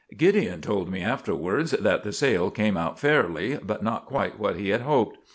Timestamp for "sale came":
2.11-2.75